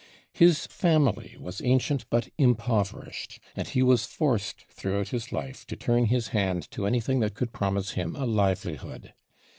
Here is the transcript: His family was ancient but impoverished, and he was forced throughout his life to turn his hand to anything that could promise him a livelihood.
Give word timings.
His 0.33 0.65
family 0.65 1.37
was 1.39 1.61
ancient 1.61 2.09
but 2.09 2.29
impoverished, 2.39 3.37
and 3.55 3.67
he 3.67 3.83
was 3.83 4.07
forced 4.07 4.65
throughout 4.67 5.09
his 5.09 5.31
life 5.31 5.63
to 5.67 5.75
turn 5.75 6.05
his 6.05 6.29
hand 6.29 6.71
to 6.71 6.87
anything 6.87 7.19
that 7.19 7.35
could 7.35 7.53
promise 7.53 7.91
him 7.91 8.15
a 8.15 8.25
livelihood. 8.25 9.13